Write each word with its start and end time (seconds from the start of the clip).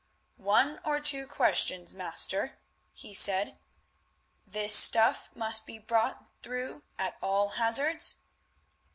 "One 0.39 0.79
or 0.83 0.99
two 0.99 1.27
questions, 1.27 1.93
master," 1.93 2.57
he 2.91 3.13
said. 3.13 3.59
"This 4.47 4.73
stuff 4.73 5.29
must 5.35 5.67
be 5.67 5.77
brought 5.77 6.27
through 6.41 6.81
at 6.97 7.17
all 7.21 7.49
hazards?" 7.49 8.15